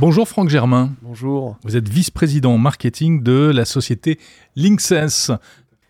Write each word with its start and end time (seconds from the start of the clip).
Bonjour 0.00 0.26
Franck 0.26 0.48
Germain. 0.48 0.92
Bonjour. 1.02 1.58
Vous 1.64 1.76
êtes 1.76 1.86
vice-président 1.86 2.56
marketing 2.56 3.22
de 3.22 3.52
la 3.54 3.66
société 3.66 4.18
Linksense. 4.56 5.30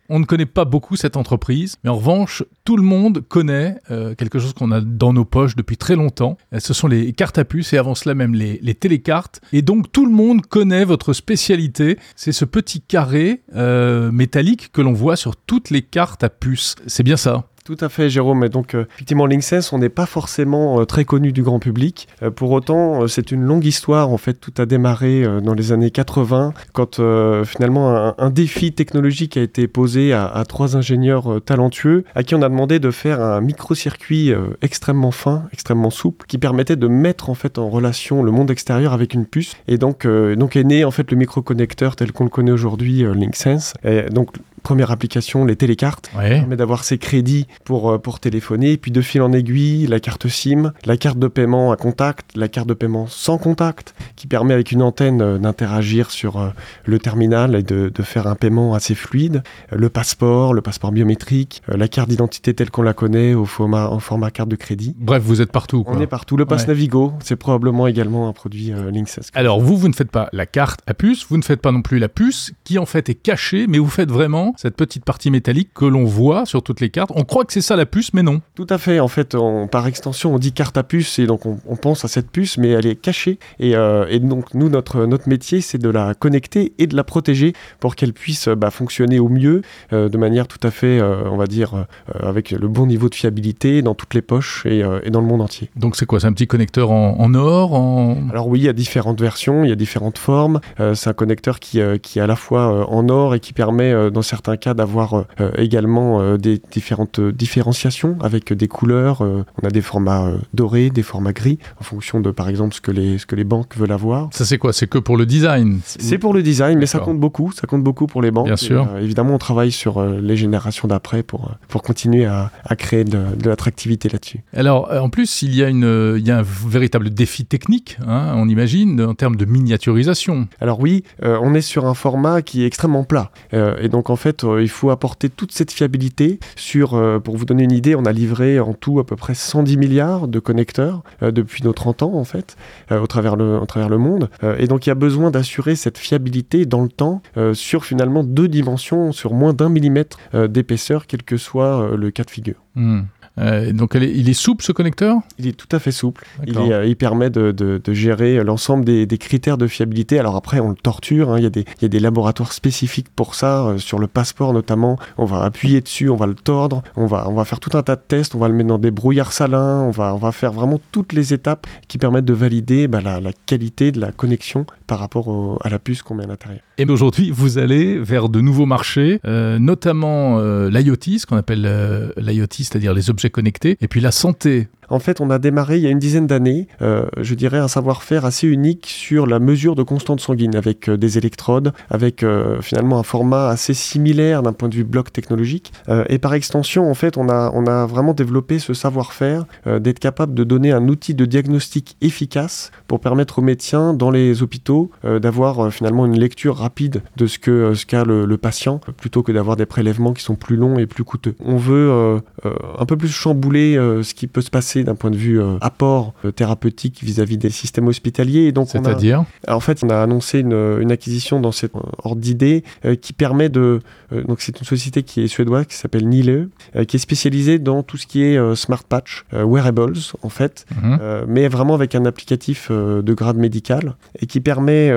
On 0.09 0.19
ne 0.19 0.25
connaît 0.25 0.45
pas 0.45 0.65
beaucoup 0.65 0.97
cette 0.97 1.17
entreprise, 1.17 1.77
mais 1.85 1.91
en 1.91 1.95
revanche, 1.95 2.43
tout 2.65 2.77
le 2.77 2.83
monde 2.83 3.21
connaît 3.27 3.79
euh, 3.93 4.17
quelque 4.17 4.41
chose 4.41 4.55
qu'on 4.55 4.73
a 4.73 4.81
dans 4.81 5.13
nos 5.13 5.25
poches 5.25 5.55
depuis 5.55 5.77
très 5.77 5.95
longtemps. 5.95 6.37
Euh, 6.53 6.59
ce 6.59 6.75
sont 6.75 6.89
les 6.89 7.13
cartes 7.13 7.39
à 7.39 7.45
puce 7.45 7.73
et 7.73 7.79
avant 7.79 7.95
cela 7.95 8.17
même 8.17 8.35
les, 8.35 8.59
les 8.61 8.75
télécartes. 8.75 9.41
Et 9.53 9.63
donc 9.63 9.93
tout 9.93 10.05
le 10.05 10.13
monde 10.13 10.45
connaît 10.47 10.85
votre 10.85 11.13
spécialité. 11.13 11.97
C'est 12.17 12.33
ce 12.33 12.45
petit 12.45 12.81
carré 12.81 13.43
euh, 13.55 14.11
métallique 14.11 14.73
que 14.73 14.83
l'on 14.83 14.93
voit 14.93 15.15
sur 15.15 15.37
toutes 15.37 15.71
les 15.71 15.83
cartes 15.83 16.25
à 16.25 16.29
puce. 16.29 16.75
C'est 16.89 17.05
bien 17.05 17.17
ça? 17.17 17.45
Tout 17.65 17.77
à 17.81 17.89
fait, 17.89 18.11
Jérôme. 18.11 18.43
Et 18.45 18.49
donc, 18.49 18.75
euh, 18.75 18.87
effectivement, 18.95 19.27
Linksys, 19.27 19.73
on 19.73 19.79
n'est 19.79 19.89
pas 19.89 20.07
forcément 20.07 20.81
euh, 20.81 20.85
très 20.85 21.05
connu 21.05 21.33
du 21.33 21.43
grand 21.43 21.61
public. 21.61 22.09
Euh, 22.23 22.31
pour 22.31 22.51
autant, 22.51 23.07
c'est 23.07 23.31
une 23.31 23.43
longue 23.43 23.65
histoire. 23.65 24.11
En 24.11 24.17
fait, 24.17 24.35
tout 24.35 24.53
a 24.59 24.67
démarré 24.67 25.25
dans 25.43 25.55
les 25.55 25.73
années 25.73 25.91
80, 25.91 26.55
quand 26.73 27.01
finalement 27.45 28.15
un, 28.19 28.31
défi 28.31 28.73
technologique 28.73 29.37
a 29.37 29.43
été 29.43 29.69
posé 29.69 30.13
à, 30.13 30.27
à 30.27 30.45
trois 30.45 30.77
ingénieurs 30.77 31.41
talentueux, 31.45 32.05
à 32.15 32.23
qui 32.23 32.35
on 32.35 32.43
a 32.43 32.49
demandé 32.49 32.79
de 32.79 32.91
faire 32.91 33.21
un 33.21 33.41
microcircuit 33.41 34.33
extrêmement 34.63 35.11
fin, 35.11 35.45
extrêmement 35.53 35.91
souple, 35.91 36.27
qui 36.27 36.39
permettait 36.39 36.77
de 36.77 36.89
mettre 36.89 37.31
en 37.31 37.35
fait 37.35 37.59
en 37.59 37.69
relation 37.69 38.23
le 38.23 38.31
monde 38.31 38.51
extérieur 38.51 38.93
avec 38.93 39.15
une 39.15 39.27
puce. 39.27 39.55
Et 39.69 39.79
donc, 39.79 40.07
donc 40.07 40.57
est 40.57 40.65
né 40.65 40.85
en 40.85 40.91
fait 40.91 41.11
le 41.11 41.17
microconnecteur 41.17 41.97
tel 41.97 42.13
qu'on 42.13 42.25
le 42.25 42.31
connaît 42.31 42.53
aujourd'hui, 42.53 43.03
Linksense. 43.03 43.75
Et 43.85 44.03
donc 44.11 44.31
première 44.63 44.91
application, 44.91 45.45
les 45.45 45.57
télécartes, 45.57 46.11
ouais. 46.17 46.31
permet 46.31 46.57
d'avoir 46.57 46.85
ses 46.85 46.99
crédits 46.99 47.47
pour, 47.65 47.91
euh, 47.91 47.99
pour 47.99 48.21
téléphoner, 48.21 48.77
puis 48.77 48.91
de 48.91 49.01
fil 49.01 49.23
en 49.23 49.33
aiguille, 49.33 49.87
la 49.87 50.01
carte 50.01 50.29
SIM, 50.29 50.73
la 50.85 50.97
carte 50.97 51.19
de 51.19 51.29
paiement 51.29 51.73
à 51.73 51.77
contact, 51.77 52.31
la 52.37 52.49
carte 52.49 52.69
de 52.69 52.75
paiement 52.75 53.07
sans 53.07 53.39
contact, 53.39 53.95
qui 54.17 54.27
permet 54.27 54.55
avec 54.55 54.73
une 54.73 54.83
antenne 54.83 55.23
euh, 55.23 55.39
d'interagir 55.39 56.11
sur 56.11 56.39
euh, 56.39 56.51
le 56.85 56.99
terminal 56.99 57.55
et 57.55 57.63
de, 57.63 57.91
de, 57.95 58.03
faire 58.03 58.27
un 58.27 58.35
paiement 58.35 58.75
assez 58.75 58.95
fluide, 58.95 59.43
le 59.71 59.89
passeport, 59.89 60.55
le 60.55 60.61
passeport 60.61 60.93
biométrique, 60.93 61.63
la 61.69 61.89
carte 61.89 62.09
d'identité 62.09 62.55
telle 62.55 62.71
qu'on 62.71 62.83
la 62.83 62.95
connaît 62.95 63.35
au 63.35 63.45
format, 63.45 63.89
au 63.89 63.99
format 63.99 64.31
carte 64.31 64.49
de 64.49 64.57
crédit. 64.57 64.95
Bref, 64.99 65.23
vous 65.23 65.41
êtes 65.41 65.53
partout. 65.53 65.85
Quoi. 65.85 65.97
On 65.97 66.01
est 66.01 66.07
partout. 66.07 66.37
Le 66.37 66.47
pass 66.47 66.63
ouais. 66.63 66.69
Navigo, 66.69 67.13
c'est 67.21 67.37
probablement 67.37 67.87
également 67.87 68.29
un 68.29 68.33
produit 68.33 68.73
euh, 68.73 68.91
Linksys. 68.91 69.31
Alors 69.35 69.61
vous, 69.61 69.77
vous 69.77 69.89
ne 69.89 69.95
faites 69.95 70.11
pas 70.11 70.29
la 70.33 70.47
carte 70.47 70.81
à 70.87 70.95
puce, 70.95 71.27
vous 71.29 71.37
ne 71.37 71.43
faites 71.43 71.61
pas 71.61 71.73
non 71.73 71.83
plus 71.83 71.99
la 71.99 72.09
puce, 72.09 72.53
qui 72.65 72.79
en 72.79 72.87
fait 72.87 73.09
est 73.09 73.15
cachée, 73.15 73.67
mais 73.67 73.79
vous 73.79 73.89
faites 73.89 74.11
vraiment 74.11 74.52
cette 74.57 74.77
petite 74.77 75.05
partie 75.05 75.31
métallique 75.31 75.71
que 75.75 75.85
l'on 75.85 76.05
voit 76.05 76.47
sur 76.47 76.63
toutes 76.63 76.81
les 76.81 76.91
cartes. 76.91 77.11
On 77.15 77.25
croit 77.25 77.45
que 77.45 77.53
c'est 77.53 77.61
ça 77.61 77.77
la 77.77 77.87
puce, 77.87 78.15
mais 78.15 78.23
non. 78.23 78.41
Tout 78.55 78.67
à 78.69 78.79
fait. 78.79 79.01
En 79.01 79.09
fait, 79.09 79.35
on, 79.35 79.67
par 79.67 79.87
extension, 79.87 80.35
on 80.35 80.39
dit 80.39 80.53
carte 80.53 80.77
à 80.77 80.83
puce 80.83 81.19
et 81.19 81.27
donc 81.27 81.47
on, 81.47 81.59
on, 81.67 81.77
pense 81.77 82.05
à 82.05 82.09
cette 82.09 82.31
puce, 82.31 82.59
mais 82.59 82.69
elle 82.69 82.87
est 82.87 82.97
cachée. 82.97 83.39
Et, 83.59 83.77
euh, 83.77 84.07
et 84.09 84.19
donc 84.19 84.55
nous, 84.55 84.69
notre, 84.69 85.07
notre 85.07 85.29
métier, 85.29 85.61
c'est 85.61 85.79
de 85.79 85.89
la 85.89 86.15
connecter 86.15 86.73
et 86.79 86.87
de 86.87 86.97
la 86.97 87.05
protéger 87.05 87.53
pour 87.81 87.97
qu'elle 87.97 88.13
puisse 88.13 88.49
bah, 88.49 88.71
fonctionner 88.71 89.19
au 89.19 89.29
mieux, 89.29 89.63
euh, 89.93 90.09
de 90.09 90.19
manière 90.19 90.47
tout 90.49 90.61
à 90.63 90.71
fait, 90.71 91.01
euh, 91.01 91.23
on 91.31 91.37
va 91.37 91.47
dire, 91.47 91.87
avec 92.21 92.51
le 92.51 92.69
bon 92.69 92.87
niveau 92.87 93.09
de 93.09 93.15
fiabilité 93.15 93.83
dans 93.83 93.95
toutes 93.95 94.15
les 94.15 94.23
poches 94.23 94.67
et, 94.67 94.83
et 95.03 95.11
dans 95.11 95.21
le 95.21 95.27
monde 95.27 95.43
entier. 95.43 95.71
Donc 95.77 95.97
c'est 95.97 96.07
quoi? 96.07 96.21
C'est 96.21 96.27
un 96.27 96.33
petit 96.33 96.47
connecteur 96.47 96.91
en, 96.91 97.19
en 97.19 97.35
or 97.35 97.75
en... 97.75 98.17
Alors 98.31 98.49
oui, 98.49 98.61
il 98.61 98.65
y 98.65 98.69
a 98.69 98.73
différentes 98.73 99.21
versions, 99.21 99.65
il 99.65 99.69
y 99.69 99.73
a 99.73 99.77
différentes 99.77 100.19
formes. 100.19 100.61
c'est 100.95 101.09
un 101.09 101.15
connecteur 101.15 101.61
qui, 101.61 101.81
qui 102.03 102.19
est 102.19 102.23
à 102.23 102.27
la 102.27 102.37
fois 102.37 102.91
en 102.91 103.09
or 103.09 103.35
et 103.35 103.41
qui 103.41 103.53
permet, 103.53 104.11
dans 104.11 104.23
certains 104.23 104.42
cas, 104.57 104.75
d'avoir 104.75 105.25
euh, 105.41 105.51
également 105.57 106.21
euh, 106.21 106.37
des 106.37 106.61
différentes 106.71 107.21
différenciations 107.21 108.17
avec 108.21 108.53
des 108.53 108.69
couleurs. 108.69 109.23
Euh, 109.23 109.45
on 109.63 109.67
a 109.67 109.71
des 109.71 109.81
formats 109.81 110.33
dorés, 110.55 110.91
des 110.91 111.03
formats 111.03 111.33
gris, 111.33 111.59
en 111.81 111.85
fonction 111.85 112.21
de, 112.21 112.31
par 112.31 112.49
exemple, 112.49 112.75
ce 112.75 112.81
que 112.81 112.91
les, 112.91 113.19
ce 113.19 113.27
que 113.27 113.37
les 113.37 113.45
banques 113.45 113.77
veulent 113.77 113.93
avoir. 113.93 114.29
Ça, 114.33 114.45
c'est 114.45 114.59
quoi? 114.59 114.73
C'est 114.73 114.87
que 114.87 114.99
pour 114.99 115.17
le 115.17 115.27
design? 115.27 115.81
C'est 115.85 116.19
pour 116.19 116.35
le 116.35 116.43
design, 116.43 116.79
mais 116.79 116.87
ça 116.87 116.99
compte 116.99 117.21
beaucoup. 117.21 117.53
Ça 117.53 117.67
compte 117.67 117.83
beaucoup 117.83 118.07
pour 118.07 118.23
les 118.23 118.31
banques. 118.31 118.47
Bien 118.47 118.57
sûr. 118.57 118.89
Et, 118.99 119.05
évidemment, 119.05 119.35
on 119.35 119.39
travaille 119.39 119.73
sur 119.73 120.03
les 120.03 120.37
générations 120.37 120.89
d'après 120.89 121.23
pour, 121.23 121.51
pour 121.69 121.83
continuer 121.83 122.25
à, 122.27 122.51
à 122.65 122.77
créer 122.77 123.05
de, 123.05 123.21
de 123.37 123.49
l'attractivité 123.49 124.09
là-dessus. 124.09 124.41
Alors, 124.55 124.91
en 124.93 125.09
plus, 125.09 125.43
il 125.43 125.55
y, 125.55 125.63
a 125.63 125.69
une, 125.69 126.17
il 126.19 126.27
y 126.27 126.31
a 126.31 126.39
un 126.39 126.45
véritable 126.45 127.11
défi 127.11 127.45
technique, 127.45 127.99
hein, 128.07 128.33
on 128.37 128.49
imagine, 128.49 129.01
en 129.03 129.15
termes 129.15 129.37
de 129.37 129.45
miniaturisation. 129.45 130.49
Alors 130.61 130.81
oui, 130.81 131.05
euh, 131.23 131.39
on 131.43 131.55
est 131.55 131.61
sur 131.61 131.87
un 131.87 131.95
format 131.95 132.43
qui 132.43 132.63
est 132.63 132.67
extrêmement 132.67 133.05
plat. 133.05 133.31
Euh, 133.55 133.77
et 133.81 133.89
donc, 133.89 134.11
en 134.11 134.17
fait, 134.17 134.32
euh, 134.45 134.63
il 134.63 134.69
faut 134.69 134.91
apporter 134.91 135.29
toute 135.29 135.53
cette 135.53 135.71
fiabilité 135.71 136.39
sur, 136.57 136.95
euh, 136.95 137.19
pour 137.19 137.37
vous 137.37 137.45
donner 137.45 137.65
une 137.65 137.73
idée, 137.73 137.95
on 137.95 138.05
a 138.05 138.13
livré 138.13 138.61
en 138.61 138.75
tout 138.75 138.99
à 138.99 139.05
peu 139.05 139.17
près 139.17 139.35
110 139.35 139.77
milliards 139.77 140.29
de 140.29 140.39
connecteurs 140.39 141.03
euh, 141.23 141.31
depuis 141.31 141.65
nos 141.65 141.73
30 141.73 142.03
ans 142.03 142.15
en 142.15 142.25
fait, 142.25 142.57
au, 142.91 143.07
travers 143.07 143.37
le, 143.37 143.59
au 143.59 143.67
travers 143.67 143.89
le 143.89 143.99
monde. 143.99 144.31
Et 144.59 144.67
donc 144.67 144.87
il 144.87 144.91
y 144.91 144.93
a 144.93 144.97
besoin 144.97 145.31
d'assurer 145.31 145.77
cette 145.77 145.99
fiabilité 145.99 146.67
dans 146.67 146.83
le 146.83 146.89
temps 146.89 147.23
sur 147.53 147.85
finalement 147.85 148.25
deux 148.25 148.49
dimensions, 148.49 149.13
sur 149.13 149.35
moins 149.35 149.53
d'un 149.53 149.69
millimètre 149.69 150.19
d'épaisseur, 150.49 151.07
quel 151.07 151.23
que 151.23 151.37
soit 151.37 151.97
le 151.97 152.11
cas 152.11 152.25
de 152.25 152.31
figure. 152.31 152.63
Mmh. 152.75 153.03
Euh, 153.39 153.73
donc 153.73 153.95
elle 153.95 154.03
est, 154.05 154.13
il 154.13 154.29
est 154.29 154.35
souple 154.35 154.63
ce 154.63 154.73
connecteur? 154.73 155.19
Il 155.39 155.47
est 155.47 155.53
tout 155.53 155.75
à 155.75 155.79
fait 155.79 155.93
souple. 155.93 156.27
Il, 156.47 156.57
est, 156.57 156.73
euh, 156.73 156.87
il, 156.87 156.97
permet 156.97 157.31
de, 157.31 157.51
de, 157.53 157.81
de 157.83 157.93
gérer 157.93 158.43
l'ensemble 158.45 158.85
des, 158.85 159.07
des, 159.07 159.19
critères 159.19 159.59
de 159.59 159.67
fiabilité. 159.67 160.19
Alors 160.19 160.37
après, 160.37 160.61
on 160.61 160.71
le 160.71 160.77
torture. 160.77 161.31
Hein. 161.31 161.39
Il, 161.39 161.45
y 161.45 161.47
a 161.47 161.51
des, 161.51 161.65
il 161.79 161.83
y 161.83 161.85
a 161.87 161.89
des 161.89 162.01
laboratoires 162.01 162.53
spécifiques 162.53 163.09
pour 163.15 163.35
ça. 163.35 163.67
Euh, 163.67 163.79
sur 163.79 163.99
le 163.99 164.07
passeport 164.07 164.53
notamment, 164.53 164.99
on 165.19 165.25
va 165.25 165.45
appuyer 165.45 165.81
dessus, 165.81 166.09
on 166.09 166.17
va 166.17 166.27
le 166.27 166.35
tordre, 166.35 166.83
on 166.97 167.07
va, 167.07 167.29
on 167.29 167.35
va 167.35 167.45
faire 167.45 167.61
tout 167.61 167.77
un 167.77 167.83
tas 167.83 167.97
de 167.97 168.03
tests. 168.07 168.35
On 168.35 168.39
va 168.39 168.49
le 168.49 168.55
mettre 168.55 168.69
dans 168.69 168.79
des 168.79 168.91
brouillards 168.91 169.33
salins. 169.33 169.81
On 169.81 169.91
va, 169.91 170.15
on 170.15 170.19
va 170.19 170.33
faire 170.33 170.53
vraiment 170.53 170.81
toutes 170.93 171.13
les 171.13 171.33
étapes 171.33 171.67
qui 171.89 171.99
permettent 171.99 172.25
de 172.25 172.35
valider 172.35 172.89
bah, 172.89 173.01
la, 173.01 173.21
la, 173.21 173.33
qualité 173.47 173.93
de 173.93 174.01
la 174.01 174.13
connexion 174.13 174.67
par 174.87 174.99
rapport 174.99 175.29
au, 175.29 175.59
à 175.63 175.69
la 175.69 175.79
puce 175.79 176.03
qu'on 176.03 176.15
met 176.15 176.25
à 176.25 176.27
l'intérieur. 176.27 176.61
Et 176.79 176.85
aujourd'hui, 176.91 177.31
vous 177.31 177.59
allez 177.59 177.99
vers 177.99 178.29
de 178.29 178.41
nouveaux 178.41 178.67
marchés, 178.67 179.21
euh, 179.25 179.59
notamment 179.59 180.39
euh, 180.39 180.71
l'IoT, 180.71 181.19
ce 181.19 181.27
qu'on 181.27 181.37
appelle 181.37 181.65
euh, 181.67 182.11
l'IoT, 182.17 182.47
c'est-à-dire 182.51 182.93
les 182.95 183.11
objets 183.11 183.22
connectés, 183.31 183.77
et 183.81 183.89
puis 183.89 184.01
la 184.01 184.11
santé. 184.13 184.69
En 184.93 184.99
fait, 184.99 185.23
on 185.23 185.31
a 185.31 185.39
démarré 185.39 185.79
il 185.79 185.83
y 185.85 185.87
a 185.87 185.91
une 185.91 185.99
dizaine 185.99 186.27
d'années, 186.27 186.69
euh, 186.83 187.07
je 187.19 187.35
dirais, 187.35 187.57
un 187.57 187.67
savoir-faire 187.67 188.27
assez 188.27 188.47
unique 188.47 188.87
sur 188.87 189.27
la 189.27 189.39
mesure 189.39 189.75
de 189.75 189.83
constante 189.83 190.21
sanguine 190.21 190.55
avec 190.55 190.91
euh, 190.91 190.99
des 190.99 191.17
électrodes, 191.17 191.73
avec 191.89 192.23
euh, 192.23 192.61
finalement 192.61 192.99
un 192.99 193.03
format 193.03 193.49
assez 193.49 193.73
similaire 193.73 194.43
d'un 194.43 194.53
point 194.53 194.69
de 194.69 194.75
vue 194.75 194.85
bloc 194.85 195.11
technologique. 195.11 195.73
Et 196.09 196.19
par 196.19 196.35
extension, 196.35 196.91
en 196.91 196.95
fait, 196.95 197.17
on 197.17 197.29
a, 197.29 197.51
on 197.55 197.67
a 197.67 197.87
vraiment 197.87 198.13
développé 198.13 198.59
ce 198.59 198.75
savoir-faire 198.75 199.47
d'être 199.67 199.99
capable 199.99 200.35
de 200.35 200.45
donner 200.45 200.73
un 200.73 200.89
outil 200.89 201.15
de 201.15 201.25
diagnostic 201.25 201.97
efficace 202.01 202.71
pour 202.87 203.01
permettre 203.01 203.39
aux 203.39 203.43
médecins 203.43 203.95
dans 203.95 204.11
les 204.11 204.43
hôpitaux 204.43 204.91
d'avoir 205.05 205.73
finalement 205.73 206.07
une 206.07 206.19
lecture 206.19 206.57
rapide 206.57 207.03
de 207.17 207.27
ce 207.27 207.39
que 207.39 207.75
ce 207.75 207.87
qu'a 207.87 208.05
le, 208.05 208.27
le, 208.27 208.39
patient, 208.39 208.81
plutôt 208.97 209.23
que 209.23 209.33
d'avoir 209.33 209.57
des 209.57 209.67
prélèvements 209.67 210.13
qui 210.13 210.23
sont 210.23 210.35
plus 210.35 210.57
longs 210.57 210.79
et 210.79 210.87
plus 210.87 211.05
coûteux. 211.05 211.35
On 211.45 211.57
veut 211.57 212.21
un 212.45 212.87
peu 212.87 212.97
plus 212.97 213.09
chambouler 213.09 213.75
ce 213.75 214.15
qui 214.15 214.27
peut 214.27 214.43
se 214.43 214.51
passer 214.51 214.82
d'un 214.85 214.95
point 214.95 215.11
de 215.11 215.17
vue 215.17 215.41
euh, 215.41 215.57
apport 215.61 216.15
euh, 216.25 216.31
thérapeutique 216.33 217.01
vis-à-vis 217.03 217.37
-vis 217.37 217.41
des 217.41 217.51
systèmes 217.51 217.89
hospitaliers. 217.89 218.47
Et 218.49 218.53
donc, 218.53 218.69
c'est-à-dire 218.69 219.25
En 219.49 219.61
fait, 219.61 219.83
on 219.85 219.91
a 219.91 219.99
annoncé 220.03 220.41
une, 220.41 220.79
une 220.81 220.93
acquisition 220.93 221.41
dans 221.41 221.53
cette 221.53 221.73
ordre 222.05 222.21
d'idée 222.21 222.65
euh, 222.85 222.95
qui 222.95 223.13
permet 223.13 223.49
de. 223.49 223.81
Euh, 224.13 224.23
donc, 224.25 224.41
c'est 224.41 224.59
une 224.59 224.67
société 224.67 225.03
qui 225.03 225.23
est 225.23 225.29
suédoise 225.29 225.67
qui 225.67 225.77
s'appelle 225.77 226.09
Nile, 226.09 226.49
euh, 226.77 226.85
qui 226.85 226.97
est 226.97 226.99
spécialisée 226.99 227.59
dans 227.59 227.83
tout 227.83 227.97
ce 227.97 228.07
qui 228.07 228.23
est 228.23 228.37
euh, 228.37 228.55
smart 228.55 228.83
patch, 228.89 229.25
wearables 229.33 229.95
en 230.23 230.29
fait, 230.29 230.67
Mhm. 230.83 230.99
mais 231.29 231.49
vraiment 231.49 231.75
avec 231.75 231.95
un 231.95 232.05
applicatif 232.05 232.71
de 232.71 233.15
grade 233.15 233.37
médical 233.37 233.95
et 234.21 234.27
qui 234.27 234.41
permet 234.41 234.93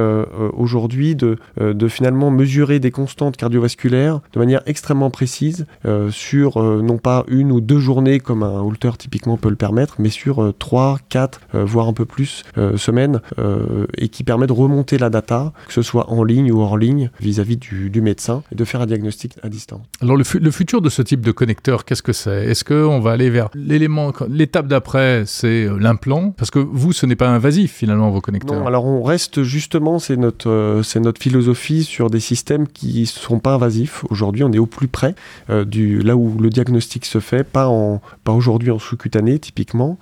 aujourd'hui 0.54 1.16
de, 1.16 1.38
de 1.60 1.88
finalement 1.88 2.32
mesurer 2.32 2.80
des 2.80 2.92
constantes 2.92 3.38
cardiovasculaires 3.38 4.20
de 4.34 4.40
manière 4.40 4.62
extrêmement 4.66 5.10
précise 5.10 5.66
sur 6.12 6.62
non 6.62 6.98
pas 6.98 7.24
une 7.28 7.52
ou 7.52 7.62
deux 7.62 7.80
journées 7.80 8.20
comme 8.20 8.44
un 8.44 8.60
holter 8.62 8.92
typiquement 8.98 9.38
peut 9.38 9.50
le 9.50 9.56
permettre, 9.56 9.75
mais 10.00 10.10
sur 10.10 10.42
euh, 10.42 10.54
3, 10.58 11.00
4, 11.10 11.40
euh, 11.56 11.66
voire 11.66 11.88
un 11.88 11.94
peu 11.94 12.06
plus 12.06 12.44
euh, 12.58 12.78
semaines, 12.78 13.22
euh, 13.40 13.86
et 13.98 14.10
qui 14.10 14.24
permet 14.24 14.48
de 14.48 14.54
remonter 14.54 14.98
la 14.98 15.10
data, 15.10 15.54
que 15.68 15.74
ce 15.74 15.82
soit 15.82 16.10
en 16.12 16.24
ligne 16.24 16.52
ou 16.52 16.62
hors 16.62 16.78
ligne, 16.78 17.10
vis-à-vis 17.20 17.56
-vis 17.56 17.60
du, 17.60 17.90
du, 17.90 18.02
médecin, 18.02 18.44
et 18.52 18.56
de 18.56 18.66
faire 18.66 18.82
un 18.82 18.86
diagnostic 18.86 19.34
à 19.44 19.50
distance. 19.50 19.82
Alors 20.02 20.18
le, 20.18 20.24
fu 20.24 20.40
le 20.40 20.52
futur 20.52 20.82
de 20.82 20.90
ce 20.90 21.02
type 21.02 21.22
de 21.22 21.32
connecteur, 21.32 21.86
qu'est-ce 21.86 22.04
que 22.04 22.14
c'est? 22.14 22.46
Est-ce 22.46 22.64
qu'on 22.64 23.00
va 23.00 23.12
aller 23.12 23.30
vers 23.30 23.50
l'élément, 23.54 24.14
l'étape 24.30 24.68
d'après, 24.68 25.24
c'est 25.26 25.66
euh, 25.66 25.78
l'implant? 25.78 26.32
Parce 26.32 26.52
que 26.52 26.60
vous, 26.60 26.94
ce 26.94 27.06
n'est 27.06 27.16
pas 27.16 27.30
invasif 27.30 27.74
finalement 27.74 28.10
vos 28.12 28.22
connecteurs. 28.22 28.60
Non, 28.60 28.68
alors 28.68 28.86
on 28.86 29.04
reste 29.04 29.44
justement, 29.44 30.00
c'est 30.00 30.18
notre, 30.18 30.50
euh, 30.50 30.84
c'est 30.84 31.00
notre 31.00 31.22
philosophie 31.22 31.84
sur 31.84 32.10
des 32.10 32.20
systèmes 32.20 32.68
qui 32.68 33.02
ne 33.02 33.06
sont 33.06 33.40
pas 33.40 33.54
invasifs. 33.54 34.04
Aujourd'hui, 34.10 34.44
on 34.44 34.52
est 34.52 34.58
au 34.58 34.66
plus 34.66 34.88
près 34.88 35.16
euh, 35.50 35.66
du 35.66 36.00
là 36.00 36.16
où 36.16 36.38
le 36.40 36.50
diagnostic 36.50 37.06
se 37.06 37.20
fait, 37.20 37.44
pas, 37.44 37.68
en, 37.68 38.02
pas 38.24 38.32
aujourd'hui 38.32 38.72
en 38.72 38.80
sous-cutané, 38.80 39.40
typiquement 39.56 39.66
typiquement. 39.66 39.98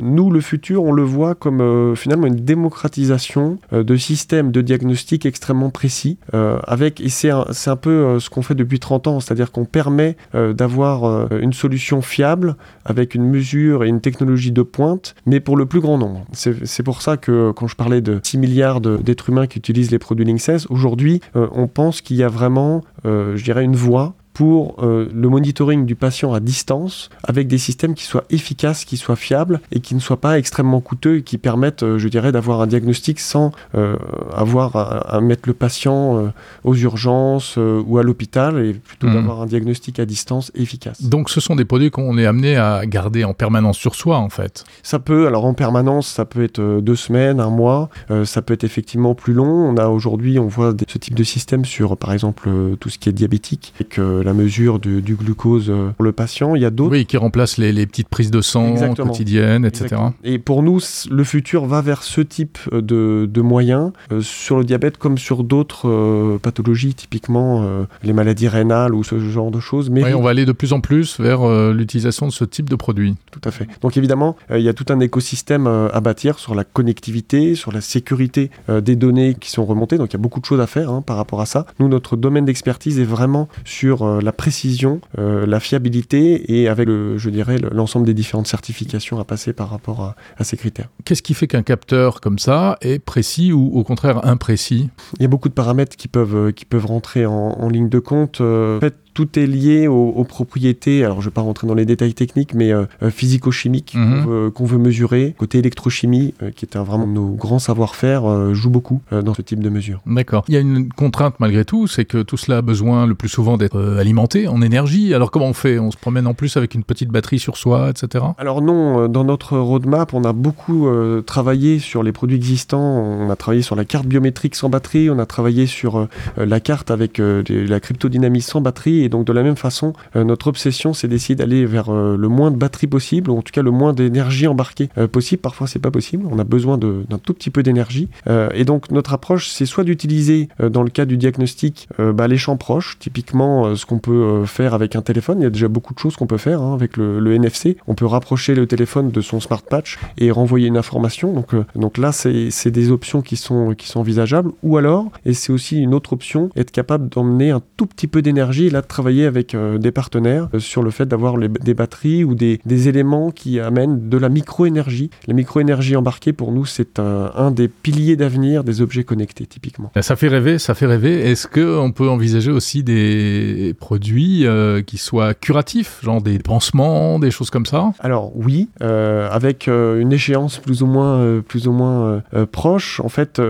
nous, 0.00 0.30
le 0.30 0.40
futur, 0.40 0.84
on 0.84 0.92
le 0.92 1.02
voit 1.02 1.34
comme 1.34 1.96
finalement 1.96 2.28
une 2.28 2.36
démocratisation 2.36 3.58
de 3.72 3.96
systèmes 3.96 4.52
de 4.52 4.60
diagnostic 4.60 5.26
extrêmement 5.26 5.70
précis, 5.70 6.16
avec, 6.32 7.00
et 7.00 7.08
c'est 7.08 7.30
un, 7.30 7.44
un, 7.66 7.76
peu 7.76 8.20
ce 8.20 8.30
qu'on 8.30 8.42
fait 8.42 8.54
depuis 8.54 8.78
30 8.78 9.08
ans, 9.08 9.20
c'est-à-dire 9.20 9.50
qu'on 9.50 9.64
permet 9.64 10.16
d'avoir 10.32 11.32
une 11.32 11.52
solution 11.52 12.02
fiable 12.02 12.56
avec 12.84 13.16
une 13.16 13.24
mesure 13.24 13.82
et 13.82 13.88
une 13.88 14.00
technologie 14.00 14.52
de 14.52 14.62
pointe, 14.62 15.16
mais 15.26 15.40
pour 15.40 15.56
le 15.56 15.66
plus 15.66 15.80
grand 15.80 15.98
nombre. 15.98 16.24
C'est 16.32 16.84
pour 16.84 17.02
ça 17.02 17.16
que 17.16 17.50
quand 17.50 17.66
je 17.66 17.74
parlais 17.74 18.00
de 18.00 18.20
6 18.22 18.38
milliards 18.38 18.80
d'êtres 18.80 19.30
humains 19.30 19.48
qui 19.48 19.58
utilisent 19.58 19.90
les 19.90 19.98
produits 19.98 20.24
Linksys, 20.24 20.66
aujourd'hui, 20.70 21.20
on 21.34 21.66
pense 21.66 22.00
qu'il 22.00 22.16
y 22.16 22.22
a 22.22 22.28
vraiment, 22.28 22.82
je 23.04 23.42
dirais, 23.42 23.64
une 23.64 23.76
voie 23.76 24.14
pour 24.34 24.82
euh, 24.82 25.08
le 25.14 25.28
monitoring 25.28 25.86
du 25.86 25.94
patient 25.94 26.34
à 26.34 26.40
distance 26.40 27.08
avec 27.22 27.46
des 27.46 27.56
systèmes 27.56 27.94
qui 27.94 28.02
soient 28.02 28.24
efficaces, 28.30 28.84
qui 28.84 28.96
soient 28.96 29.16
fiables 29.16 29.60
et 29.70 29.78
qui 29.78 29.94
ne 29.94 30.00
soient 30.00 30.20
pas 30.20 30.38
extrêmement 30.38 30.80
coûteux 30.80 31.18
et 31.18 31.22
qui 31.22 31.38
permettent, 31.38 31.84
euh, 31.84 31.98
je 31.98 32.08
dirais, 32.08 32.32
d'avoir 32.32 32.60
un 32.60 32.66
diagnostic 32.66 33.20
sans 33.20 33.52
euh, 33.76 33.96
avoir 34.34 34.76
à, 34.76 35.20
mettre 35.20 35.48
le 35.48 35.54
patient 35.54 36.32
aux 36.64 36.74
urgences 36.74 37.56
ou 37.56 37.98
à 37.98 38.02
l'hôpital 38.02 38.58
et 38.58 38.74
plutôt 38.74 39.06
mmh. 39.06 39.14
d'avoir 39.14 39.42
un 39.42 39.46
diagnostic 39.46 40.00
à 40.00 40.04
distance 40.04 40.50
efficace. 40.56 41.02
Donc 41.02 41.30
ce 41.30 41.40
sont 41.40 41.54
des 41.54 41.64
produits 41.64 41.90
qu'on 41.90 42.18
est 42.18 42.26
amené 42.26 42.56
à 42.56 42.84
garder 42.84 43.22
en 43.22 43.32
permanence 43.32 43.78
sur 43.78 43.94
soi 43.94 44.18
en 44.18 44.28
fait 44.28 44.64
Ça 44.82 44.98
peut, 44.98 45.28
alors 45.28 45.44
en 45.44 45.54
permanence, 45.54 46.08
ça 46.08 46.24
peut 46.24 46.42
être 46.42 46.80
deux 46.80 46.96
semaines, 46.96 47.38
un 47.38 47.50
mois, 47.50 47.88
ça 48.24 48.42
peut 48.42 48.54
être 48.54 48.64
effectivement 48.64 49.14
plus 49.14 49.32
long. 49.32 49.46
On 49.46 49.76
a 49.76 49.86
aujourd'hui, 49.86 50.40
on 50.40 50.48
voit 50.48 50.74
ce 50.88 50.98
type 50.98 51.14
de 51.14 51.24
système 51.24 51.64
sur 51.64 51.96
par 51.96 52.12
exemple 52.12 52.50
tout 52.80 52.88
ce 52.88 52.98
qui 52.98 53.08
est 53.08 53.12
diabétique 53.12 53.72
et 53.80 53.84
que 53.84 54.23
la 54.24 54.32
mesure 54.32 54.78
du, 54.78 55.02
glucose 55.02 55.66
euh, 55.68 55.90
pour 55.90 56.04
le 56.04 56.12
patient. 56.12 56.56
Il 56.56 56.62
y 56.62 56.64
a 56.64 56.70
d'autres. 56.70 56.92
Oui, 56.92 57.06
qui 57.06 57.16
remplacent 57.16 57.58
les, 57.58 57.86
petites 57.86 58.08
prises 58.08 58.30
de 58.30 58.40
sang 58.40 58.74
quotidiennes, 58.96 59.64
etc. 59.64 59.96
Et 60.24 60.38
pour 60.38 60.62
nous, 60.62 60.80
le 61.10 61.24
futur 61.24 61.66
va 61.66 61.82
vers 61.82 62.02
ce 62.02 62.20
type 62.22 62.58
euh, 62.72 63.26
de, 63.26 63.40
moyens 63.42 63.92
euh, 64.10 64.22
sur 64.22 64.58
le 64.58 64.64
diabète 64.64 64.96
comme 64.96 65.18
sur 65.18 65.44
d'autres 65.44 66.38
pathologies, 66.42 66.94
typiquement 66.94 67.84
les 68.02 68.14
maladies 68.14 68.48
rénales 68.48 68.94
ou 68.94 69.04
ce 69.04 69.18
genre 69.18 69.50
de 69.50 69.60
choses. 69.60 69.90
Mais 69.90 70.02
oui, 70.02 70.14
on 70.14 70.22
va 70.22 70.30
aller 70.30 70.46
de 70.46 70.52
plus 70.52 70.72
en 70.72 70.80
plus 70.80 71.20
vers 71.20 71.46
l'utilisation 71.72 72.26
de 72.26 72.32
ce 72.32 72.44
type 72.44 72.70
de 72.70 72.76
produits. 72.76 73.14
Tout 73.30 73.40
à 73.44 73.50
fait. 73.50 73.68
Donc 73.82 73.98
évidemment, 73.98 74.36
il 74.50 74.62
y 74.62 74.68
a 74.68 74.72
tout 74.72 74.86
un 74.88 75.00
écosystème 75.00 75.66
à 75.66 76.00
bâtir 76.00 76.38
sur 76.38 76.54
la 76.54 76.64
connectivité, 76.64 77.54
sur 77.54 77.70
la 77.70 77.82
sécurité 77.82 78.50
des 78.68 78.96
données 78.96 79.36
qui 79.38 79.50
sont 79.50 79.66
remontées. 79.66 79.98
Donc 79.98 80.10
il 80.10 80.14
y 80.14 80.16
a 80.16 80.22
beaucoup 80.22 80.40
de 80.40 80.46
choses 80.46 80.60
à 80.60 80.66
faire 80.66 80.90
hein, 80.90 81.02
par 81.02 81.16
rapport 81.16 81.42
à 81.42 81.46
ça. 81.46 81.66
Nous, 81.78 81.88
notre 81.88 82.16
domaine 82.16 82.46
d'expertise 82.46 82.98
est 82.98 83.04
vraiment 83.04 83.48
sur 83.64 84.13
la 84.20 84.32
précision, 84.32 85.00
euh, 85.18 85.46
la 85.46 85.60
fiabilité 85.60 86.60
et 86.60 86.68
avec, 86.68 86.86
le, 86.86 87.18
je 87.18 87.30
dirais, 87.30 87.58
l'ensemble 87.72 88.06
des 88.06 88.14
différentes 88.14 88.46
certifications 88.46 89.18
à 89.18 89.24
passer 89.24 89.52
par 89.52 89.70
rapport 89.70 90.14
à, 90.38 90.44
ces 90.44 90.56
critères. 90.56 90.88
Qu'est-ce 91.04 91.22
qui 91.22 91.34
fait 91.34 91.46
qu'un 91.46 91.62
capteur 91.62 92.20
comme 92.20 92.38
ça 92.38 92.76
est 92.80 92.98
précis 92.98 93.52
ou 93.52 93.70
au 93.74 93.84
contraire 93.84 94.26
imprécis? 94.26 94.90
Il 95.18 95.22
y 95.22 95.24
a 95.24 95.28
beaucoup 95.28 95.48
de 95.48 95.54
paramètres 95.54 95.96
qui 95.96 96.08
peuvent, 96.08 96.52
qui 96.52 96.64
peuvent 96.64 96.86
rentrer 96.86 97.26
en, 97.26 97.68
ligne 97.68 97.88
de 97.88 97.98
compte. 97.98 98.40
Euh, 98.40 98.78
tout 99.14 99.38
est 99.38 99.46
lié 99.46 99.86
aux, 99.86 100.24
propriétés, 100.24 101.04
alors 101.04 101.20
je 101.20 101.26
ne 101.26 101.30
vais 101.30 101.34
pas 101.34 101.40
rentrer 101.40 101.66
dans 101.66 101.74
les 101.74 101.86
détails 101.86 102.14
techniques, 102.14 102.54
mais 102.54 102.72
euh, 102.72 102.86
euh, 103.02 103.10
physico-chimiques 103.10 103.94
mhm. 103.94 104.50
qu'on 104.50 104.64
veut, 104.64 104.78
mesurer. 104.78 105.34
Côté 105.38 105.58
électrochimie, 105.58 106.34
euh, 106.42 106.50
qui 106.50 106.64
est 106.64 106.76
un, 106.76 106.82
vraiment 106.82 107.06
nos 107.06 107.28
grands 107.28 107.60
savoir-faire, 107.60 108.52
joue 108.54 108.70
beaucoup 108.70 109.00
dans 109.12 109.34
ce 109.34 109.42
type 109.42 109.60
de 109.60 109.68
mesure. 109.68 110.00
D'accord. 110.06 110.44
Il 110.48 110.54
y 110.54 110.56
a 110.56 110.60
une 110.60 110.88
contrainte 110.92 111.36
malgré 111.38 111.64
tout, 111.64 111.86
c'est 111.86 112.04
que 112.04 112.22
tout 112.22 112.36
cela 112.36 112.58
a 112.58 112.62
besoin 112.62 113.06
le 113.06 113.14
plus 113.14 113.28
souvent 113.28 113.56
d'être 113.56 113.80
alimenté 113.98 114.48
en 114.48 114.60
énergie. 114.60 115.14
Alors 115.14 115.30
comment 115.30 115.46
on 115.46 115.52
fait? 115.52 115.78
On 115.78 115.92
se 115.92 115.96
promène 115.96 116.26
en 116.26 116.34
plus 116.34 116.56
avec 116.56 116.74
une 116.74 116.82
petite 116.82 117.10
batterie 117.10 117.38
sur 117.38 117.56
soi, 117.56 117.90
etc. 117.90 118.24
Alors 118.38 118.60
non, 118.60 119.08
dans 119.08 119.24
notre 119.24 119.56
roadmap, 119.56 120.12
on 120.12 120.24
a 120.24 120.32
beaucoup 120.32 120.88
travaillé 121.24 121.78
sur 121.78 122.02
les 122.02 122.12
produits 122.12 122.36
existants. 122.36 122.80
On 122.80 123.30
a 123.30 123.36
travaillé 123.36 123.62
sur 123.62 123.76
la 123.76 123.84
carte 123.84 124.06
biométrique 124.06 124.56
sans 124.56 124.68
batterie, 124.68 125.08
on 125.08 125.18
a 125.18 125.26
travaillé 125.26 125.66
sur 125.66 126.08
la 126.36 126.60
carte 126.60 126.90
avec 126.90 127.18
la 127.20 127.80
cryptodynamie 127.80 128.42
sans 128.42 128.60
batterie 128.60 129.03
et 129.04 129.08
donc 129.08 129.26
de 129.26 129.32
la 129.32 129.42
même 129.42 129.56
façon, 129.56 129.92
euh, 130.16 130.24
notre 130.24 130.46
obsession, 130.46 130.94
c'est 130.94 131.08
d'essayer 131.08 131.34
d'aller 131.34 131.66
vers 131.66 131.90
euh, 131.90 132.16
le 132.16 132.28
moins 132.28 132.50
de 132.50 132.56
batterie 132.56 132.86
possible, 132.86 133.30
ou 133.30 133.36
en 133.36 133.42
tout 133.42 133.52
cas 133.52 133.62
le 133.62 133.70
moins 133.70 133.92
d'énergie 133.92 134.46
embarquée 134.46 134.88
euh, 134.96 135.06
possible. 135.06 135.42
Parfois, 135.42 135.66
c'est 135.66 135.78
pas 135.78 135.90
possible. 135.90 136.26
On 136.30 136.38
a 136.38 136.44
besoin 136.44 136.78
d'un 136.78 137.18
tout 137.22 137.34
petit 137.34 137.50
peu 137.50 137.62
d'énergie. 137.62 138.08
et 138.54 138.64
donc 138.64 138.90
notre 138.90 139.12
approche, 139.12 139.48
c'est 139.48 139.66
soit 139.66 139.84
d'utiliser 139.84 140.48
dans 140.58 140.82
le 140.82 140.90
cas 140.90 141.04
du 141.04 141.16
diagnostic 141.16 141.88
bah, 141.98 142.28
les 142.28 142.36
champs 142.36 142.56
proches, 142.56 142.98
typiquement 142.98 143.74
ce 143.76 143.86
qu'on 143.86 143.98
peut 143.98 144.44
faire 144.46 144.74
avec 144.74 144.96
un 144.96 145.02
téléphone. 145.02 145.38
Il 145.40 145.44
y 145.44 145.46
a 145.46 145.50
déjà 145.50 145.68
beaucoup 145.68 145.94
de 145.94 145.98
choses 145.98 146.16
qu'on 146.16 146.26
peut 146.26 146.38
faire 146.38 146.62
hein, 146.62 146.74
avec 146.74 146.96
le, 146.96 147.34
NFC. 147.34 147.76
On 147.86 147.94
peut 147.94 148.06
rapprocher 148.06 148.54
le 148.54 148.66
téléphone 148.66 149.10
de 149.10 149.20
son 149.20 149.40
smart 149.40 149.62
patch 149.62 149.98
et 150.18 150.30
renvoyer 150.30 150.68
une 150.68 150.76
information. 150.76 151.32
Donc, 151.32 151.54
donc 151.74 151.98
là, 151.98 152.12
c'est 152.12 152.70
des 152.70 152.90
options 152.90 153.22
qui 153.22 153.36
sont, 153.36 153.74
qui 153.74 153.88
sont 153.88 154.00
envisageables. 154.00 154.52
Ou 154.62 154.76
alors, 154.76 155.10
et 155.24 155.34
c'est 155.34 155.52
aussi 155.52 155.80
une 155.80 155.94
autre 155.94 156.12
option, 156.12 156.50
être 156.56 156.70
capable 156.70 157.08
d'emmener 157.08 157.50
un 157.50 157.62
tout 157.76 157.86
petit 157.86 158.06
peu 158.06 158.22
d'énergie. 158.22 158.70
Là, 158.70 158.82
travailler 158.94 159.26
avec 159.26 159.56
euh, 159.56 159.76
des 159.76 159.90
partenaires 159.90 160.48
euh, 160.54 160.60
sur 160.60 160.80
le 160.84 160.92
fait 160.92 161.06
d'avoir 161.06 161.36
des 161.36 161.74
batteries 161.74 162.22
ou 162.22 162.36
des, 162.36 162.60
éléments 162.88 163.32
qui 163.32 163.58
amènent 163.58 164.08
de 164.08 164.18
la 164.18 164.28
microénergie. 164.28 165.10
La 165.26 165.34
microénergie 165.34 165.96
embarquée, 165.96 166.32
pour 166.32 166.52
nous, 166.52 166.64
c'est 166.64 167.00
un, 167.00 167.50
des 167.50 167.66
piliers 167.66 168.14
d'avenir 168.14 168.62
des 168.62 168.82
objets 168.82 169.02
connectés, 169.02 169.46
typiquement. 169.46 169.90
Ça 170.00 170.14
fait 170.16 170.28
rêver, 170.28 170.58
ça 170.58 170.74
fait 170.74 170.86
rêver. 170.86 171.28
Est-ce 171.28 171.48
qu'on 171.48 171.90
peut 171.90 172.08
envisager 172.08 172.52
aussi 172.52 172.84
des 172.84 173.74
produits 173.80 174.46
euh, 174.46 174.82
qui 174.82 174.98
soient 174.98 175.34
curatifs, 175.34 176.00
genre 176.02 176.22
des 176.22 176.38
pansements, 176.38 177.18
des 177.18 177.30
choses 177.30 177.50
comme 177.50 177.66
ça? 177.66 177.92
Alors 177.98 178.32
oui, 178.36 178.68
avec 178.80 179.66
une 179.66 180.12
échéance 180.12 180.58
plus 180.58 180.82
ou 180.82 180.86
moins, 180.86 181.40
plus 181.40 181.66
ou 181.66 181.72
moins 181.72 182.22
proche. 182.52 183.00
En 183.00 183.08
fait, 183.08 183.40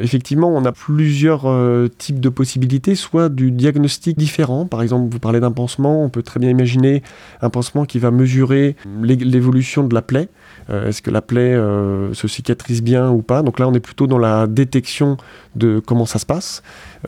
effectivement, 0.00 0.48
on 0.48 0.64
a 0.64 0.72
plusieurs 0.72 1.46
types 1.98 2.20
de 2.20 2.28
possibilités, 2.28 2.94
soit 2.94 3.28
du 3.28 3.50
diagnostic 3.50 4.16
différent, 4.16 4.66
par 4.70 4.82
exemple, 4.82 5.12
vous 5.12 5.18
parlez 5.18 5.40
d'un 5.40 5.52
pansement, 5.52 6.02
on 6.02 6.08
peut 6.08 6.22
très 6.22 6.40
bien 6.40 6.48
imaginer 6.48 7.02
un 7.42 7.50
pansement 7.50 7.84
qui 7.84 7.98
va 7.98 8.10
mesurer 8.10 8.76
l'évolution 9.02 9.86
de 9.86 9.94
la 9.94 10.02
plaie. 10.02 10.28
Euh, 10.70 10.88
est-ce 10.88 11.02
que 11.02 11.10
la 11.10 11.22
plaie 11.22 11.54
euh, 11.54 12.14
se 12.14 12.28
cicatrise 12.28 12.82
bien 12.82 13.10
ou 13.10 13.22
pas? 13.22 13.42
Donc 13.42 13.58
là, 13.58 13.68
on 13.68 13.74
est 13.74 13.80
plutôt 13.80 14.06
dans 14.06 14.18
la 14.18 14.46
détection 14.46 15.16
de 15.56 15.80
comment 15.84 16.06
ça 16.06 16.18
se 16.18 16.26
passe. 16.26 16.62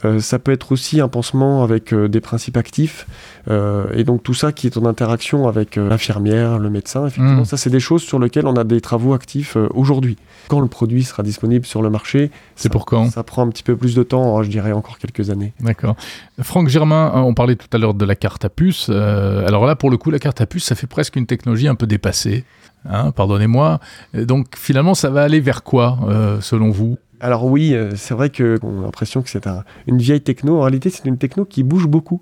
Euh, 0.04 0.20
ça 0.20 0.38
peut 0.38 0.52
être 0.52 0.72
aussi 0.72 1.00
un 1.00 1.08
pansement 1.08 1.62
avec 1.62 1.94
des 1.94 2.20
principes 2.20 2.56
actifs. 2.56 3.06
et 3.48 4.04
donc 4.04 4.22
tout 4.22 4.34
ça 4.34 4.52
qui 4.52 4.66
est 4.66 4.76
en 4.76 4.86
interaction 4.86 5.48
avec 5.48 5.76
l'infirmière, 5.76 6.58
le 6.58 6.70
médecin. 6.70 7.06
Effectivement, 7.06 7.42
mmh. 7.42 7.44
ça, 7.44 7.56
c'est 7.56 7.70
des 7.70 7.80
choses 7.80 8.02
sur 8.02 8.18
lesquelles 8.18 8.46
on 8.46 8.56
a 8.56 8.64
des 8.64 8.80
travaux 8.80 9.14
actifs 9.14 9.56
aujourd'hui. 9.74 10.16
Quand 10.48 10.60
le 10.60 10.68
produit 10.68 11.04
sera 11.04 11.22
disponible 11.22 11.66
sur 11.66 11.82
le 11.82 11.90
marché, 11.90 12.30
c'est 12.56 12.70
pour 12.70 12.86
quand 12.86 13.10
Ça 13.10 13.22
prend 13.22 13.42
un 13.42 13.48
petit 13.48 13.62
peu 13.62 13.76
plus 13.76 13.94
de 13.94 14.02
temps, 14.02 14.42
je 14.42 14.50
dirais 14.50 14.72
encore 14.72 14.98
quelques 14.98 15.30
années. 15.30 15.52
D'accord. 15.60 15.96
Franck 16.40 16.68
Germain, 16.68 17.12
on 17.14 17.34
parlait 17.34 17.56
tout 17.56 17.68
à 17.72 17.78
l'heure 17.78 17.94
de 17.94 18.04
la 18.04 18.14
carte 18.14 18.44
à 18.44 18.48
puce. 18.48 18.88
alors 18.88 19.66
là, 19.66 19.76
pour 19.76 19.90
le 19.90 19.96
coup, 19.96 20.10
la 20.10 20.18
carte 20.18 20.40
à 20.40 20.46
puce, 20.46 20.64
ça 20.64 20.74
fait 20.74 20.86
presque 20.86 21.16
une 21.16 21.26
technologie 21.26 21.68
un 21.68 21.74
peu 21.74 21.86
dépassée. 21.86 22.44
Hein, 22.88 23.12
pardonnez-moi. 23.12 23.80
Donc 24.14 24.56
finalement, 24.56 24.94
ça 24.94 25.10
va 25.10 25.22
aller 25.22 25.40
vers 25.40 25.62
quoi, 25.62 25.98
euh, 26.08 26.40
selon 26.40 26.70
vous? 26.70 26.98
Alors 27.22 27.44
oui, 27.44 27.72
euh, 27.72 27.92
c'est 27.94 28.14
vrai 28.14 28.30
qu'on 28.30 28.80
a 28.80 28.82
l'impression 28.82 29.22
que 29.22 29.30
c'est 29.30 29.46
une 29.86 29.98
vieille 29.98 30.20
techno. 30.20 30.58
En 30.58 30.62
réalité, 30.62 30.90
c'est 30.90 31.04
une 31.04 31.18
techno 31.18 31.44
qui 31.44 31.62
bouge 31.62 31.86
beaucoup, 31.86 32.20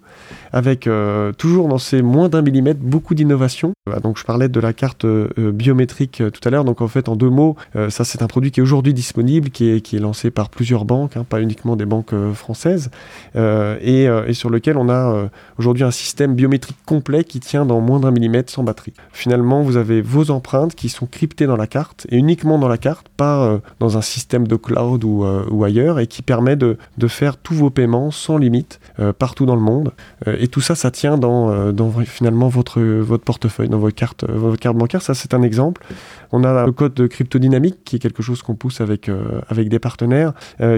avec 0.52 0.86
euh, 0.86 1.32
toujours 1.32 1.68
dans 1.68 1.78
ces 1.78 2.02
moins 2.02 2.28
d'un 2.28 2.42
millimètre 2.42 2.80
beaucoup 2.80 3.14
d'innovation. 3.14 3.72
Donc 4.02 4.18
je 4.18 4.24
parlais 4.24 4.48
de 4.48 4.60
la 4.60 4.72
carte 4.74 5.06
biométrique 5.06 6.22
tout 6.32 6.40
à 6.48 6.50
l'heure. 6.50 6.64
Donc 6.64 6.82
en 6.82 6.86
fait, 6.86 7.08
en 7.08 7.16
deux 7.16 7.30
mots, 7.30 7.56
ça 7.88 8.04
c'est 8.04 8.22
un 8.22 8.26
produit 8.26 8.52
qui 8.52 8.60
est 8.60 8.62
aujourd'hui 8.62 8.94
disponible, 8.94 9.50
qui 9.50 9.68
est, 9.70 9.92
lancé 9.94 10.30
par 10.30 10.48
plusieurs 10.50 10.84
banques, 10.84 11.16
hein, 11.16 11.24
pas 11.28 11.40
uniquement 11.40 11.74
des 11.74 11.86
banques 11.86 12.14
françaises, 12.34 12.90
et, 13.34 14.08
sur 14.32 14.50
lequel 14.50 14.76
on 14.76 14.88
a 14.88 15.28
aujourd'hui 15.58 15.82
un 15.82 15.90
système 15.90 16.34
biométrique 16.34 16.76
complet 16.86 17.24
qui 17.24 17.40
tient 17.40 17.66
dans 17.66 17.80
moins 17.80 17.98
d'un 17.98 18.12
millimètre 18.12 18.52
sans 18.52 18.62
batterie. 18.62 18.92
Finalement, 19.12 19.62
vous 19.62 19.76
avez 19.76 20.02
vos 20.02 20.30
empreintes 20.30 20.76
qui 20.76 20.88
sont 20.88 21.06
cryptées 21.06 21.46
dans 21.46 21.56
la 21.56 21.66
carte, 21.66 22.06
et 22.10 22.16
uniquement 22.16 22.58
dans 22.58 22.68
la 22.68 22.78
carte, 22.78 23.08
pas 23.08 23.60
dans 23.80 23.98
un 23.98 24.02
système 24.02 24.46
de 24.46 24.56
cloud 24.56 24.89
euh, 24.94 25.44
ou, 25.50 25.64
ailleurs 25.64 25.98
et 25.98 26.06
qui 26.06 26.22
permet 26.22 26.56
de, 26.56 26.76
faire 27.08 27.36
tous 27.36 27.54
vos 27.54 27.70
paiements 27.70 28.10
sans 28.10 28.38
limite 28.38 28.80
euh, 28.98 29.12
partout 29.12 29.46
dans 29.46 29.56
le 29.56 29.60
monde. 29.60 29.92
Euh, 30.26 30.36
et 30.38 30.48
tout 30.48 30.60
ça, 30.60 30.74
ça 30.74 30.90
tient 30.90 31.18
dans, 31.18 31.72
dans 31.72 31.90
finalement 32.04 32.48
votre, 32.48 32.80
votre 32.80 33.24
portefeuille, 33.24 33.68
dans 33.68 33.78
votre 33.78 33.96
carte, 33.96 34.24
votre 34.28 34.58
carte 34.58 34.76
bancaire. 34.76 35.02
Ça, 35.02 35.14
c'est 35.14 35.34
un 35.34 35.42
exemple. 35.42 35.84
On 36.32 36.44
a 36.44 36.64
le 36.64 36.72
code 36.72 36.94
de 36.94 37.06
cryptodynamique 37.06 37.84
qui 37.84 37.96
est 37.96 37.98
quelque 37.98 38.22
chose 38.22 38.42
qu'on 38.42 38.54
pousse 38.54 38.80
avec, 38.80 39.10
avec 39.48 39.68
des 39.68 39.78
partenaires 39.78 40.32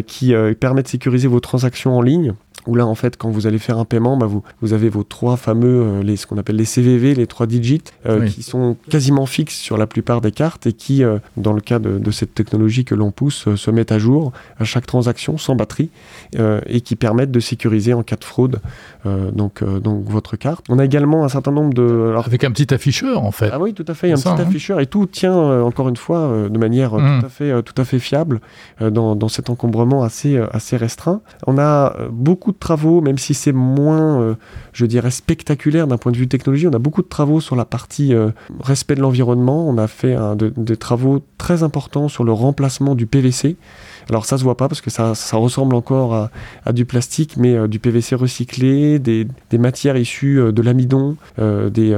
qui 0.06 0.34
permet 0.60 0.82
de 0.82 0.88
sécuriser 0.88 1.28
vos 1.28 1.40
transactions 1.40 1.96
en 1.96 2.00
ligne 2.02 2.34
où 2.66 2.74
là 2.74 2.86
en 2.86 2.94
fait 2.94 3.16
quand 3.16 3.30
vous 3.30 3.46
allez 3.46 3.58
faire 3.58 3.78
un 3.78 3.84
paiement, 3.84 4.16
bah, 4.16 4.26
vous, 4.26 4.42
vous 4.60 4.72
avez 4.72 4.88
vos 4.88 5.02
trois 5.02 5.36
fameux, 5.36 5.82
euh, 5.82 6.02
les, 6.02 6.16
ce 6.16 6.26
qu'on 6.26 6.38
appelle 6.38 6.56
les 6.56 6.64
CVV, 6.64 7.14
les 7.14 7.26
trois 7.26 7.46
digits, 7.46 7.82
euh, 8.06 8.26
qui 8.26 8.42
sont 8.42 8.76
quasiment 8.90 9.26
fixes 9.26 9.56
sur 9.56 9.76
la 9.76 9.86
plupart 9.86 10.20
des 10.20 10.32
cartes 10.32 10.66
et 10.66 10.72
qui, 10.72 11.02
euh, 11.02 11.18
dans 11.36 11.52
le 11.52 11.60
cas 11.60 11.78
de, 11.78 11.98
de 11.98 12.10
cette 12.10 12.34
technologie 12.34 12.84
que 12.84 12.94
l'on 12.94 13.10
pousse, 13.10 13.54
se 13.54 13.70
mettent 13.70 13.92
à 13.92 13.98
jour 13.98 14.32
à 14.58 14.64
chaque 14.64 14.86
transaction 14.86 15.38
sans 15.38 15.54
batterie 15.56 15.90
et 16.66 16.80
qui 16.80 16.96
permettent 16.96 17.30
de 17.30 17.40
sécuriser 17.40 17.94
en 17.94 18.02
cas 18.02 18.16
de 18.16 18.24
fraude 18.24 18.60
donc, 19.04 19.62
donc 19.64 20.04
votre 20.04 20.36
carte. 20.36 20.64
On 20.68 20.78
a 20.78 20.84
également 20.84 21.24
un 21.24 21.28
certain 21.28 21.50
nombre 21.50 21.74
de... 21.74 22.08
Alors, 22.10 22.26
Avec 22.26 22.44
un 22.44 22.50
petit 22.50 22.72
afficheur 22.72 23.22
en 23.24 23.32
fait. 23.32 23.50
Ah 23.52 23.58
oui, 23.58 23.74
tout 23.74 23.84
à 23.88 23.94
fait, 23.94 24.12
un 24.12 24.16
petit 24.16 24.28
hein. 24.28 24.36
afficheur 24.38 24.80
et 24.80 24.86
tout 24.86 25.06
tient 25.06 25.34
encore 25.62 25.88
une 25.88 25.96
fois 25.96 26.48
de 26.48 26.58
manière 26.58 26.94
mmh. 26.94 27.20
tout, 27.20 27.26
à 27.26 27.28
fait, 27.28 27.62
tout 27.62 27.74
à 27.80 27.84
fait 27.84 27.98
fiable 27.98 28.40
dans, 28.80 29.16
dans 29.16 29.28
cet 29.28 29.50
encombrement 29.50 30.02
assez, 30.02 30.36
assez 30.52 30.76
restreint. 30.76 31.20
On 31.46 31.58
a 31.58 31.96
beaucoup 32.10 32.51
de 32.52 32.58
travaux, 32.58 33.00
même 33.00 33.18
si 33.18 33.34
c'est 33.34 33.52
moins, 33.52 34.20
euh, 34.20 34.34
je 34.72 34.86
dirais, 34.86 35.10
spectaculaire 35.10 35.86
d'un 35.86 35.98
point 35.98 36.12
de 36.12 36.16
vue 36.16 36.28
technologie. 36.28 36.66
On 36.66 36.72
a 36.72 36.78
beaucoup 36.78 37.02
de 37.02 37.08
travaux 37.08 37.40
sur 37.40 37.56
la 37.56 37.64
partie 37.64 38.14
euh, 38.14 38.30
respect 38.60 38.94
de 38.94 39.00
l'environnement. 39.00 39.68
On 39.68 39.78
a 39.78 39.86
fait 39.86 40.16
des 40.56 40.76
travaux 40.76 41.22
très 41.38 41.62
importants 41.62 42.08
sur 42.08 42.24
le 42.24 42.32
remplacement 42.32 42.94
du 42.94 43.06
PVC. 43.06 43.56
Alors 44.08 44.24
ça 44.24 44.36
se 44.38 44.42
voit 44.42 44.56
pas 44.56 44.68
parce 44.68 44.80
que 44.80 44.90
ça, 44.90 45.14
ressemble 45.32 45.74
encore 45.74 46.28
à, 46.64 46.72
du 46.72 46.84
plastique, 46.84 47.36
mais 47.36 47.54
euh, 47.54 47.68
du 47.68 47.78
PVC 47.78 48.14
recyclé, 48.14 48.98
des, 48.98 49.26
matières 49.58 49.96
issues 49.96 50.52
de 50.52 50.62
l'amidon, 50.62 51.16
des, 51.38 51.96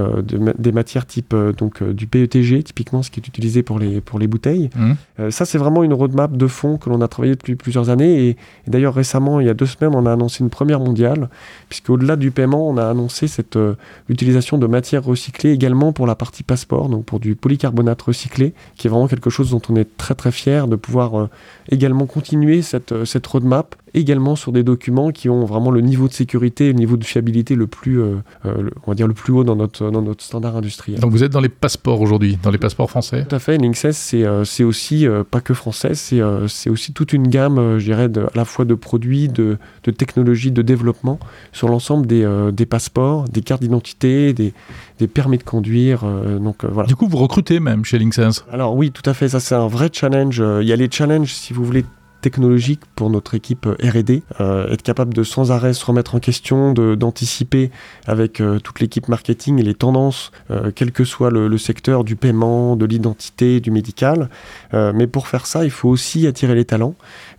des, 0.59 0.73
matières 0.73 1.07
type 1.07 1.35
donc 1.57 1.83
du 1.83 2.07
PETG 2.07 2.63
typiquement, 2.63 3.03
ce 3.03 3.11
qui 3.11 3.21
est 3.21 3.27
utilisé 3.27 3.63
pour 3.63 3.79
les, 3.79 4.01
pour 4.01 4.19
les 4.19 4.27
bouteilles. 4.27 4.71
Mmh. 4.77 5.31
ça 5.31 5.45
c'est 5.45 5.57
vraiment 5.57 5.83
une 5.83 5.95
roadmap 5.95 6.37
de 6.37 6.47
fond 6.47 6.77
que 6.77 6.91
l'on 6.91 7.01
a 7.01 7.09
travaillé 7.09 7.35
depuis 7.35 7.55
plusieurs 7.55 7.89
années 7.89 8.29
et, 8.29 8.37
et 8.67 8.71
d'ailleurs 8.71 8.95
récemment, 8.95 9.41
il 9.41 9.47
y 9.47 9.51
a 9.51 9.55
deux 9.55 9.67
semaines, 9.67 9.95
on 9.95 10.07
a 10.07 10.13
annoncé 10.13 10.44
une 10.45 10.51
première 10.51 10.81
mondiale, 10.81 11.29
puisqu'au-delà 11.69 12.17
du 12.17 12.31
paiement, 12.31 12.69
on 12.69 12.77
a 12.77 12.87
annoncé 12.87 13.27
cette 13.27 13.57
euh, 13.57 13.75
utilisation 14.09 14.59
de 14.59 14.67
matières 14.67 15.05
recyclées 15.05 15.53
également 15.53 15.93
pour 15.93 16.07
la 16.07 16.15
partie 16.15 16.43
passeport, 16.43 16.89
donc 16.89 17.05
pour 17.05 17.19
du 17.19 17.35
polycarbonate 17.35 18.01
recyclé, 18.03 18.55
qui 18.77 18.87
est 18.87 18.91
vraiment 18.91 19.09
quelque 19.09 19.31
chose 19.31 19.51
dont 19.51 19.63
on 19.69 19.77
est 19.77 19.97
très 19.97 20.15
très 20.15 20.31
fier 20.31 20.69
de 20.69 20.77
pouvoir 20.77 21.19
euh, 21.19 21.29
également 21.71 22.07
continuer 22.07 22.63
cette, 22.63 22.93
euh, 22.93 23.05
cette 23.05 23.27
roadmap 23.27 23.75
également 23.95 24.35
sur 24.35 24.51
des 24.51 24.65
documents 24.65 25.13
qui 25.13 25.29
ont 25.29 25.45
vraiment 25.45 25.71
le 25.71 25.81
niveau 25.81 26.09
de 26.09 26.13
sécurité, 26.13 26.67
le 26.67 26.73
niveau 26.73 26.97
de 26.97 27.05
fiabilité 27.05 27.55
le 27.55 27.69
plus, 27.69 28.03
on 28.03 28.89
va 28.89 28.95
dire 28.97 29.07
le 29.07 29.15
plus 29.15 29.33
haut 29.33 29.45
dans 29.45 29.55
notre, 29.55 29.89
dans 29.89 30.03
notre 30.03 30.25
standard 30.25 30.57
industriel. 30.57 30.99
Donc 30.99 31.13
vous 31.13 31.23
êtes 31.23 31.31
dans 31.31 31.41
les 31.41 31.49
passeports 31.49 32.01
aujourd'hui, 32.01 32.37
dans 32.43 32.51
les 32.51 32.59
passeports 32.59 32.91
français? 32.91 33.25
Tout 33.29 33.37
à 33.37 33.39
fait, 33.39 33.57
Linksys 33.57 33.93
c'est 33.93 34.25
c'est 34.45 34.65
aussi 34.65 35.07
pas 35.31 35.41
que 35.41 35.55
français, 35.55 35.95
c'est 35.95 36.21
c'est 36.49 36.71
aussi 36.71 36.93
toute 36.93 37.13
une 37.13 37.29
gamme, 37.29 37.79
je 37.79 37.85
dirais, 37.85 38.09
de, 38.09 38.23
à 38.23 38.31
la 38.35 38.45
fois 38.45 38.65
de 38.65 38.75
produits, 38.75 39.29
de, 39.29 39.59
de 39.85 39.91
technologies, 39.93 40.34
de 40.35 40.63
développement 40.63 41.19
sur 41.53 41.69
l'ensemble 41.69 42.07
des, 42.07 42.25
euh, 42.25 42.51
des, 42.51 42.67
passeports, 42.67 43.25
des 43.29 43.43
cartes 43.43 43.63
d'identité, 43.63 44.33
des, 44.33 44.53
des, 44.99 45.07
permis 45.07 45.39
de 45.39 45.43
conduire. 45.43 46.03
Euh, 46.05 46.39
donc, 46.39 46.65
euh, 46.65 46.69
voilà. 46.71 46.87
Du 46.87 46.97
coup, 46.97 47.09
vous 47.09 47.19
recrutez 47.19 47.61
même 47.61 47.85
chez 47.85 47.99
Linksense 47.99 48.45
Alors 48.51 48.77
oui, 48.77 48.91
tout 48.91 49.09
à 49.09 49.15
fait. 49.15 49.29
Ça, 49.29 49.41
c'est 49.41 49.55
un 49.55 49.69
vrai 49.69 49.91
challenge. 49.93 50.43
Il 50.61 50.67
y 50.67 50.73
a 50.73 50.77
les 50.77 50.91
challenges, 50.91 51.33
si 51.33 51.53
vous 51.53 51.65
voulez, 51.65 51.85
technologique 52.25 52.81
pour 52.97 53.11
notre 53.11 53.35
équipe 53.35 53.67
R&D, 53.67 54.23
euh, 54.41 54.73
être 54.73 54.83
capable 54.83 55.13
de 55.13 55.23
sans 55.25 55.53
arrêt 55.53 55.75
se 55.75 55.85
remettre 55.85 56.15
en 56.15 56.21
question, 56.21 56.73
d'anticiper 56.73 57.71
avec 58.07 58.41
euh, 58.41 58.59
toute 58.61 58.81
l'équipe 58.81 59.09
marketing 59.09 59.59
et 59.59 59.63
les 59.63 59.75
tendances, 59.75 60.33
euh, 60.51 60.71
quel 60.75 60.91
que 60.91 61.05
soit 61.05 61.31
le, 61.31 61.59
secteur 61.59 62.03
du 62.03 62.17
paiement, 62.17 62.77
de 62.77 62.87
l'identité, 62.87 63.61
du 63.61 63.71
médical. 63.71 64.29
mais 64.73 65.07
pour 65.07 65.29
faire 65.29 65.47
ça, 65.47 65.65
il 65.65 65.71
faut 65.71 65.89
aussi 65.89 66.27
attirer 66.27 66.55
les 66.55 66.65
talents. 66.65 66.95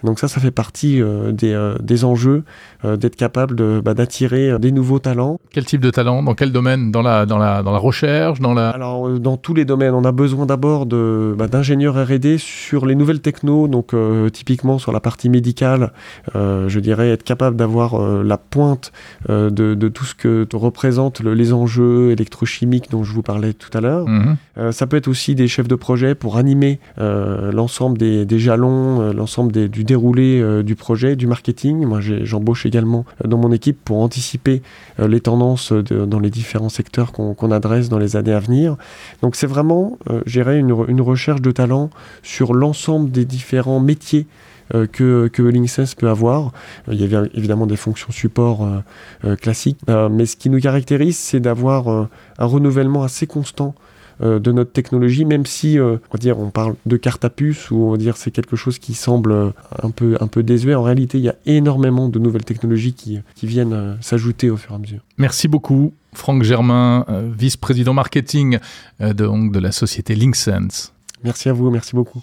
Donc 0.06 0.20
ça, 0.20 0.28
ça 0.28 0.40
fait 0.40 0.52
partie 0.52 1.02
des, 1.32 1.74
des, 1.82 2.06
enjeux 2.06 2.44
d'être 2.84 3.16
capable 3.16 3.82
bah, 3.82 3.94
d'attirer 3.94 4.58
des 4.60 4.72
nouveaux 4.72 5.00
talents. 5.00 5.40
Quel 5.52 5.66
type 5.66 5.82
de 5.82 5.90
talent? 5.90 6.24
Dans 6.24 6.36
quel 6.36 6.52
domaine? 6.52 6.92
Dans 6.92 7.02
la, 7.02 7.26
dans, 7.26 7.38
la, 7.38 7.64
dans 7.64 7.72
la 7.72 7.80
recherche? 7.80 8.40
Dans 8.40 8.54
la... 8.54 8.70
Alors, 8.70 9.10
dans 9.20 9.38
tous 9.38 9.54
les 9.54 9.66
domaines. 9.66 9.94
On 9.94 10.06
a 10.06 10.12
besoin 10.12 10.46
d'abord 10.46 10.86
bah, 10.86 11.48
d'ingénieurs 11.48 11.96
R&D 11.96 12.38
sur 12.38 12.86
les 12.86 12.96
nouvelles 12.96 13.22
technos, 13.22 13.68
donc 13.68 13.94
typiquement 14.32 14.78
sur 14.78 14.92
la 14.92 15.00
partie 15.00 15.30
médicale, 15.30 15.92
euh, 16.36 16.70
je 16.70 16.80
dirais 16.80 17.10
être 17.10 17.24
capable 17.24 17.56
d'avoir 17.56 17.96
euh, 17.96 18.24
la 18.24 18.38
pointe 18.38 18.92
euh, 19.30 19.50
de, 19.50 19.88
tout 19.90 20.06
ce 20.06 20.16
que 20.16 20.48
représentent 20.54 21.22
les 21.22 21.54
enjeux 21.54 22.12
électrochimiques 22.12 22.90
dont 22.90 23.04
je 23.04 23.14
vous 23.14 23.22
parlais 23.22 23.54
tout 23.54 23.76
à 23.78 23.82
l'heure. 23.82 24.08
Mhm. 24.08 24.72
ça 24.72 24.88
peut 24.88 24.98
être 24.98 25.08
aussi 25.08 25.36
des 25.36 25.48
chefs 25.48 25.68
de 25.68 25.76
projet 25.76 26.16
pour 26.16 26.38
animer 26.38 26.80
l'ensemble 26.98 27.98
des, 27.98 28.40
jalons, 28.40 29.12
l'ensemble 29.14 29.52
du 29.70 29.84
déroulé 29.96 30.64
du 30.64 30.76
projet, 30.76 31.16
du 31.16 31.26
marketing. 31.26 31.86
Moi, 31.86 32.00
j'embauche 32.02 32.66
également 32.66 33.06
dans 33.24 33.38
mon 33.38 33.52
équipe 33.52 33.78
pour 33.84 34.02
anticiper 34.02 34.62
les 35.00 35.22
tendances 35.22 35.72
dans 35.72 36.20
les 36.20 36.30
différents 36.30 36.70
secteurs 36.70 37.12
qu'on 37.14 37.52
adresse 37.52 37.88
dans 37.88 38.00
les 38.00 38.16
années 38.16 38.34
à 38.34 38.40
venir. 38.40 38.76
Donc 39.22 39.36
c'est 39.36 39.48
vraiment, 39.48 39.98
gérer 40.26 40.60
une, 40.60 40.76
une 40.88 41.02
recherche 41.02 41.42
de 41.42 41.52
talent 41.52 41.90
sur 42.24 42.54
l'ensemble 42.54 43.10
des 43.12 43.26
différents 43.26 43.80
métiers 43.80 44.28
euh, 44.74 44.88
que, 44.88 45.28
que 45.28 45.44
Linksys 45.44 45.94
peut 45.96 46.10
avoir. 46.10 46.52
Il 46.92 47.00
y 47.00 47.16
a 47.16 47.24
évidemment 47.36 47.68
des 47.68 47.76
fonctions 47.76 48.12
support 48.12 48.64
euh, 48.64 48.80
euh, 49.24 49.36
classiques, 49.36 49.80
mais 49.88 50.26
ce 50.26 50.36
qui 50.36 50.50
nous 50.50 50.60
caractérise, 50.60 51.18
c'est 51.18 51.40
d'avoir 51.40 51.88
un 51.88 52.46
renouvellement 52.46 53.04
assez 53.04 53.28
constant 53.28 53.76
de 54.22 54.52
notre 54.52 54.72
technologie, 54.72 55.26
même 55.26 55.46
si 55.46 55.78
on 55.80 56.00
va 56.12 56.20
dire 56.20 56.40
on 56.40 56.50
parle 56.50 56.76
de 56.86 56.98
carte 56.98 57.26
à 57.26 57.30
puce 57.30 57.72
ou 57.72 57.84
on 57.84 57.92
va 57.92 57.98
dire 57.98 58.18
c'est 58.18 58.32
quelque 58.32 58.56
chose 58.56 58.80
qui 58.80 58.94
semble 58.94 59.54
un 59.82 59.90
peu 59.90 60.18
un 60.20 60.28
peu 60.28 60.44
désuet. 60.44 60.76
En 60.76 60.84
réalité, 60.84 61.18
il 61.18 61.24
y 61.24 61.30
a 61.30 61.36
énormément 61.46 62.10
de 62.10 62.20
nouvelles 62.20 62.46
technologies 62.46 62.94
qui, 62.94 63.20
qui 63.36 63.48
viennent 63.48 63.98
s'ajouter 64.02 64.50
au 64.50 64.58
fur 64.58 64.72
et 64.72 64.76
à 64.76 64.78
mesure. 64.78 65.00
Merci 65.18 65.48
beaucoup, 65.48 65.94
Franck 66.14 66.44
Germain, 66.44 67.06
vice-président 67.38 67.94
marketing 67.94 68.60
de, 69.00 69.52
de 69.52 69.60
la 69.60 69.72
société 69.72 70.16
LinkSense. 70.16 70.94
Merci 71.24 71.50
à 71.50 71.54
vous, 71.54 71.70
merci 71.72 71.96
beaucoup. 71.96 72.22